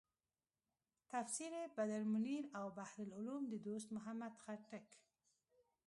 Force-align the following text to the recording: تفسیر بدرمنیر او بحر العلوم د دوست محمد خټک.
تفسیر 1.09 1.53
بدرمنیر 1.77 2.45
او 2.59 2.65
بحر 2.77 2.99
العلوم 3.05 3.43
د 3.51 3.63
دوست 3.65 3.87
محمد 3.95 4.33
خټک. 4.43 4.87